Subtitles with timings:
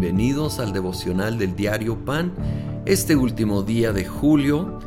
[0.00, 2.32] bienvenidos al devocional del diario Pan.
[2.86, 4.78] Este último día de julio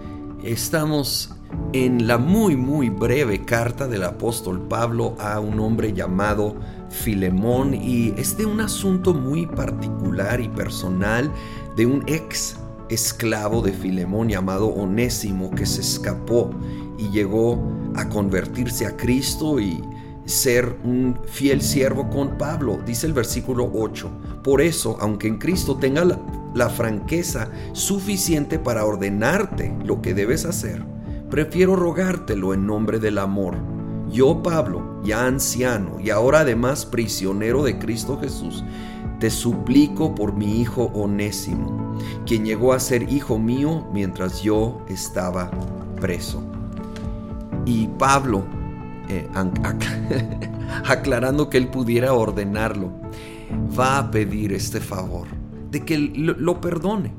[0.43, 1.35] estamos
[1.71, 6.55] en la muy muy breve carta del apóstol Pablo a un hombre llamado
[6.89, 11.31] Filemón y es de un asunto muy particular y personal
[11.75, 12.55] de un ex
[12.89, 16.49] esclavo de Filemón llamado Onésimo que se escapó
[16.97, 17.61] y llegó
[17.93, 19.79] a convertirse a Cristo y
[20.25, 24.09] ser un fiel siervo con Pablo, dice el versículo 8.
[24.43, 26.05] Por eso, aunque en Cristo tenga
[26.53, 30.83] la, franqueza suficiente para ordenarte lo que debes hacer,
[31.29, 33.55] prefiero rogártelo en nombre del amor.
[34.09, 38.63] Yo, Pablo, ya anciano y ahora además prisionero de Cristo Jesús,
[39.19, 41.95] te suplico por mi hijo Onésimo,
[42.25, 45.49] quien llegó a ser hijo mío mientras yo estaba
[45.99, 46.43] preso.
[47.65, 48.43] Y Pablo
[49.17, 49.27] eh,
[50.85, 52.91] aclarando que él pudiera ordenarlo,
[53.77, 55.27] va a pedir este favor
[55.71, 57.11] de que lo, perdone,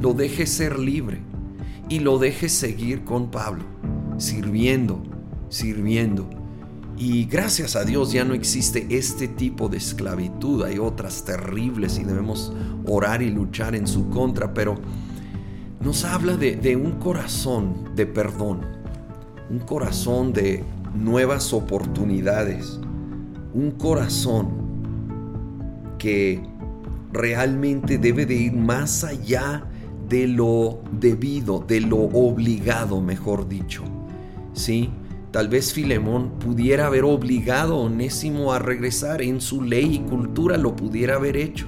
[0.00, 1.20] lo deje ser libre
[1.88, 3.64] y lo deje seguir con Pablo,
[4.18, 5.02] sirviendo,
[5.48, 6.28] sirviendo.
[6.96, 12.04] Y gracias a Dios ya no existe este tipo de esclavitud, hay otras terribles y
[12.04, 12.52] debemos
[12.86, 14.76] orar y luchar en su contra, pero
[15.80, 18.60] nos habla de un corazón de perdón,
[19.50, 20.62] un corazón de
[20.94, 22.80] nuevas oportunidades,
[23.52, 24.48] un corazón
[25.98, 26.42] que
[27.12, 29.64] realmente debe de ir más allá
[30.08, 33.82] de lo debido, de lo obligado, mejor dicho.
[34.52, 34.90] ¿Sí?
[35.30, 40.56] Tal vez Filemón pudiera haber obligado a Onésimo a regresar en su ley y cultura,
[40.56, 41.66] lo pudiera haber hecho.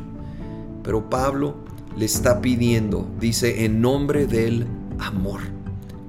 [0.84, 1.56] Pero Pablo
[1.97, 4.66] le está pidiendo, dice, en nombre del
[5.00, 5.41] amor.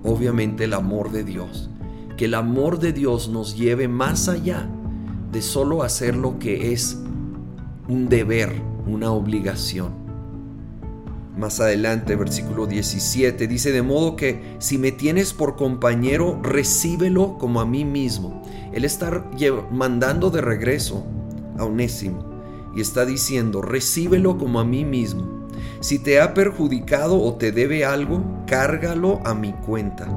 [0.03, 1.71] Obviamente el amor de Dios
[2.17, 4.67] que el amor de Dios nos lleve más allá
[5.31, 6.97] de solo hacer lo que es
[7.87, 8.51] un deber,
[8.87, 9.93] una obligación.
[11.37, 17.61] Más adelante, versículo 17, dice, de modo que si me tienes por compañero, recíbelo como
[17.61, 18.41] a mí mismo.
[18.73, 19.29] Él está
[19.71, 21.05] mandando de regreso
[21.59, 22.25] a Onésimo
[22.75, 25.47] y está diciendo, recíbelo como a mí mismo.
[25.79, 30.07] Si te ha perjudicado o te debe algo, cárgalo a mi cuenta.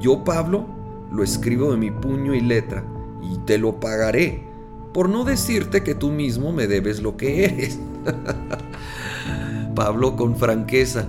[0.00, 0.75] Yo, Pablo,
[1.12, 2.84] lo escribo de mi puño y letra,
[3.22, 4.42] y te lo pagaré,
[4.92, 7.78] por no decirte que tú mismo me debes lo que eres.
[9.74, 11.06] Pablo con franqueza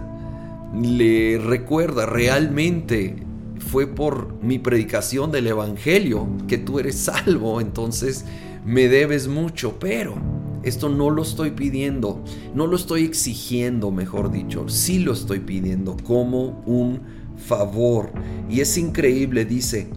[0.73, 3.15] le recuerda realmente
[3.59, 8.25] fue por mi predicación del Evangelio que tú eres salvo, entonces
[8.65, 10.15] me debes mucho, pero
[10.63, 15.95] esto no lo estoy pidiendo, no lo estoy exigiendo, mejor dicho, sí lo estoy pidiendo
[16.03, 17.01] como un
[17.37, 18.11] favor.
[18.49, 19.87] Y es increíble, dice,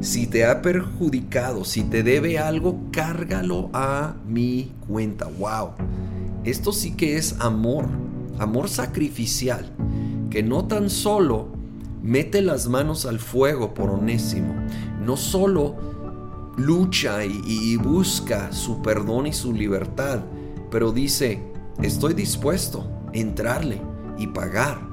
[0.00, 5.26] si te ha perjudicado, si te debe algo, cárgalo a mi cuenta.
[5.26, 5.70] ¡Wow!
[6.44, 7.86] Esto sí que es amor,
[8.38, 9.70] amor sacrificial,
[10.30, 11.48] que no tan solo
[12.02, 14.54] mete las manos al fuego por onésimo,
[15.04, 15.76] no solo
[16.56, 20.20] lucha y, y busca su perdón y su libertad,
[20.70, 21.42] pero dice,
[21.82, 23.80] estoy dispuesto a entrarle
[24.18, 24.89] y pagar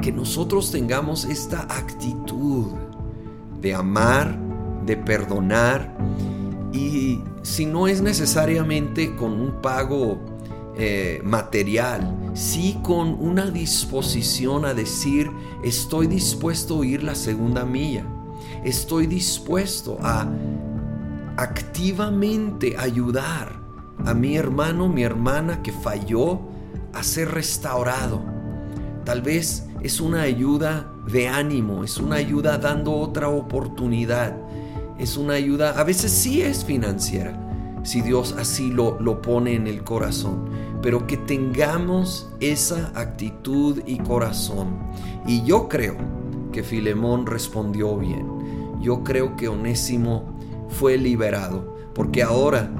[0.00, 2.66] que nosotros tengamos esta actitud
[3.60, 4.38] de amar,
[4.86, 5.96] de perdonar
[6.72, 10.18] y si no es necesariamente con un pago
[10.76, 15.30] eh, material, sí con una disposición a decir
[15.62, 18.06] estoy dispuesto a ir la segunda milla,
[18.64, 20.28] estoy dispuesto a
[21.36, 23.60] activamente ayudar
[24.06, 26.40] a mi hermano, mi hermana que falló
[26.92, 28.29] a ser restaurado.
[29.10, 34.36] Tal vez es una ayuda de ánimo, es una ayuda dando otra oportunidad,
[35.00, 37.36] es una ayuda, a veces sí es financiera,
[37.82, 40.44] si Dios así lo, lo pone en el corazón,
[40.80, 44.78] pero que tengamos esa actitud y corazón.
[45.26, 45.96] Y yo creo
[46.52, 48.28] que Filemón respondió bien,
[48.80, 50.38] yo creo que Onésimo
[50.68, 52.70] fue liberado, porque ahora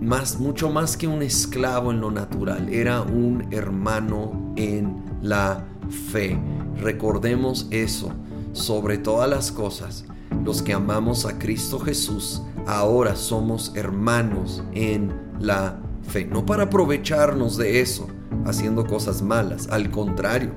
[0.00, 5.64] más, mucho más que un esclavo en lo natural, era un hermano en la
[6.10, 6.38] fe.
[6.76, 8.12] Recordemos eso
[8.52, 10.04] sobre todas las cosas.
[10.44, 16.24] Los que amamos a Cristo Jesús, ahora somos hermanos en la fe.
[16.24, 18.08] No para aprovecharnos de eso,
[18.44, 19.68] haciendo cosas malas.
[19.68, 20.52] Al contrario,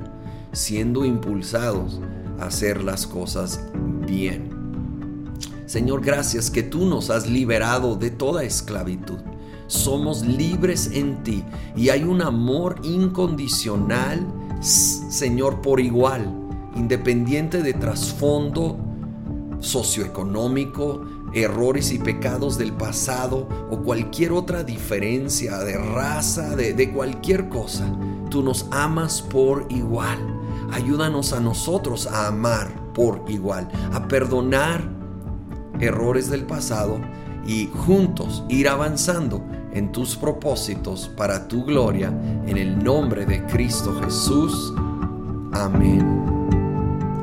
[0.52, 2.02] siendo impulsados
[2.40, 3.62] a hacer las cosas
[4.08, 4.50] bien.
[5.66, 9.20] Señor, gracias que tú nos has liberado de toda esclavitud.
[9.68, 11.44] Somos libres en ti
[11.76, 14.26] y hay un amor incondicional
[14.62, 16.34] Señor, por igual,
[16.76, 18.78] independiente de trasfondo
[19.60, 21.02] socioeconómico,
[21.34, 27.86] errores y pecados del pasado o cualquier otra diferencia de raza, de, cualquier cosa.
[28.30, 30.20] Tú nos amas por igual.
[30.72, 34.90] Ayúdanos a nosotros a amar por igual, a perdonar
[35.80, 37.00] errores del pasado
[37.46, 39.42] y juntos ir avanzando
[39.74, 42.08] en tus propósitos para tu gloria,
[42.48, 44.74] en el nombre de Cristo Jesús.
[45.54, 46.25] Amén.